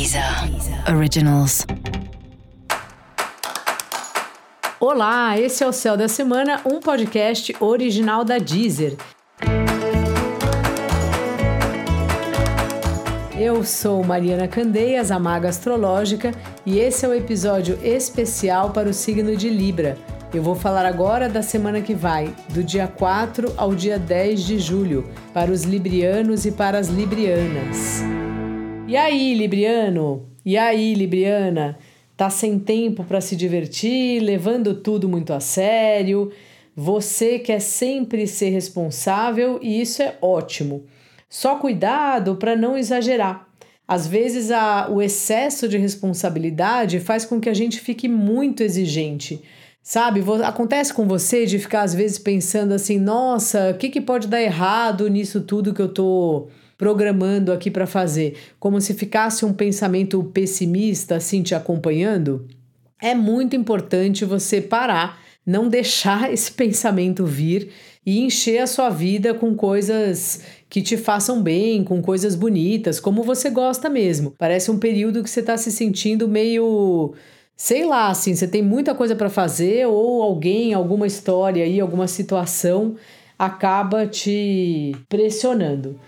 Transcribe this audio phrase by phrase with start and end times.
[0.00, 0.24] Deezer
[0.96, 1.66] Originals.
[4.80, 8.96] Olá, esse é o Céu da Semana, um podcast original da Deezer.
[13.38, 16.32] Eu sou Mariana Candeias, a Maga Astrológica,
[16.64, 19.98] e esse é o episódio especial para o signo de Libra.
[20.32, 24.58] Eu vou falar agora da semana que vai, do dia 4 ao dia 10 de
[24.58, 28.02] julho, para os librianos e para as librianas.
[28.90, 30.26] E aí, Libriano?
[30.44, 31.78] E aí, Libriana?
[32.16, 36.32] Tá sem tempo para se divertir, levando tudo muito a sério.
[36.74, 40.86] Você quer sempre ser responsável e isso é ótimo.
[41.28, 43.48] Só cuidado para não exagerar.
[43.86, 49.40] Às vezes a, o excesso de responsabilidade faz com que a gente fique muito exigente.
[49.80, 54.26] Sabe, acontece com você de ficar às vezes pensando assim: nossa, o que, que pode
[54.26, 56.48] dar errado nisso tudo que eu tô
[56.80, 62.48] programando aqui para fazer, como se ficasse um pensamento pessimista assim te acompanhando,
[62.98, 67.70] é muito importante você parar, não deixar esse pensamento vir
[68.04, 70.40] e encher a sua vida com coisas
[70.70, 74.34] que te façam bem, com coisas bonitas, como você gosta mesmo.
[74.38, 77.12] Parece um período que você está se sentindo meio
[77.54, 82.08] sei lá, assim, você tem muita coisa para fazer ou alguém, alguma história aí, alguma
[82.08, 82.96] situação
[83.38, 86.00] acaba te pressionando.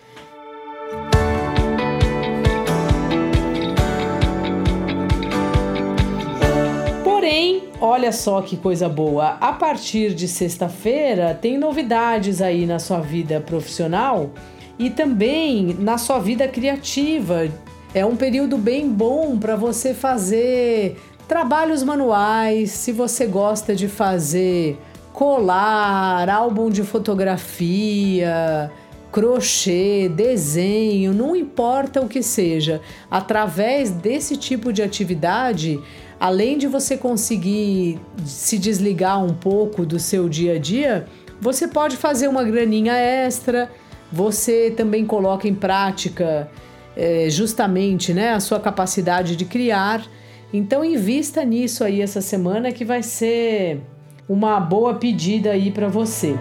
[7.33, 9.39] Porém, olha só que coisa boa.
[9.41, 14.33] A partir de sexta-feira, tem novidades aí na sua vida profissional
[14.79, 17.49] e também na sua vida criativa.
[17.95, 22.71] É um período bem bom para você fazer trabalhos manuais.
[22.73, 24.79] Se você gosta de fazer
[25.15, 28.71] colar, álbum de fotografia,
[29.11, 35.81] crochê, desenho, não importa o que seja, através desse tipo de atividade,
[36.23, 41.05] além de você conseguir se desligar um pouco do seu dia a dia,
[41.41, 43.69] você pode fazer uma graninha extra,
[44.13, 46.49] você também coloca em prática
[46.97, 50.07] é, justamente né, a sua capacidade de criar.
[50.53, 53.81] Então invista nisso aí essa semana que vai ser
[54.29, 56.37] uma boa pedida aí para você.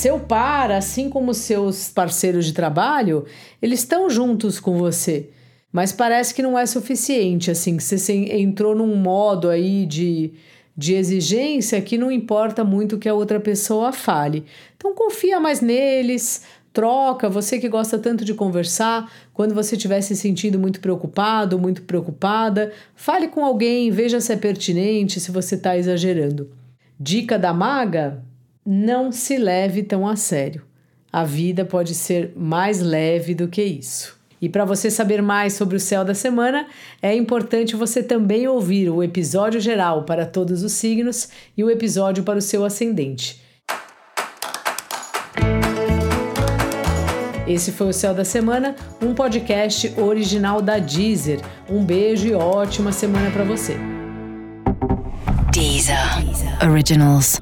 [0.00, 3.26] Seu par, assim como seus parceiros de trabalho,
[3.60, 5.28] eles estão juntos com você.
[5.70, 10.32] Mas parece que não é suficiente, assim, que você entrou num modo aí de,
[10.74, 14.46] de exigência que não importa muito que a outra pessoa fale.
[14.74, 20.16] Então confia mais neles, troca, você que gosta tanto de conversar, quando você estiver se
[20.16, 25.76] sentindo muito preocupado, muito preocupada, fale com alguém, veja se é pertinente, se você está
[25.76, 26.48] exagerando.
[26.98, 28.24] Dica da maga:
[28.72, 30.62] não se leve tão a sério.
[31.12, 34.16] A vida pode ser mais leve do que isso.
[34.40, 36.68] E para você saber mais sobre o céu da semana,
[37.02, 42.22] é importante você também ouvir o episódio geral para todos os signos e o episódio
[42.22, 43.42] para o seu ascendente.
[47.48, 51.40] Esse foi o Céu da Semana, um podcast original da Deezer.
[51.68, 53.76] Um beijo e ótima semana para você.
[55.50, 55.96] Deezer.
[56.62, 57.40] Originals.